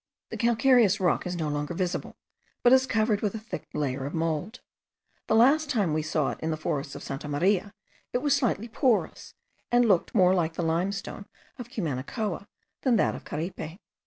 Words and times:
The 0.31 0.37
calcareous 0.37 0.99
rock 0.99 1.27
is 1.27 1.35
no 1.35 1.47
longer 1.47 1.75
visible, 1.75 2.15
but 2.63 2.73
is 2.73 2.87
covered 2.87 3.21
with 3.21 3.35
a 3.35 3.39
thick 3.39 3.67
layer 3.71 4.07
of 4.07 4.15
mould. 4.15 4.59
The 5.27 5.35
last 5.35 5.69
time 5.69 5.93
we 5.93 6.01
saw 6.01 6.31
it 6.31 6.39
in 6.39 6.49
the 6.49 6.57
forest 6.57 6.95
of 6.95 7.03
Santa 7.03 7.27
Maria 7.27 7.71
it 8.11 8.17
was 8.17 8.35
slightly 8.35 8.67
porous, 8.67 9.35
and 9.71 9.87
looked 9.87 10.15
more 10.15 10.33
like 10.33 10.55
the 10.55 10.63
limestone 10.63 11.27
of 11.59 11.69
Cumanacoa 11.69 12.47
than 12.81 12.95
that 12.95 13.13
of 13.13 13.25
Caripe. 13.25 13.79